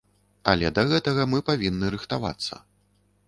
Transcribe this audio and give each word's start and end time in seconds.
Але 0.51 0.69
да 0.77 0.85
гэтага 0.93 1.27
мы 1.35 1.43
павінны 1.51 1.91
рыхтавацца. 1.97 2.55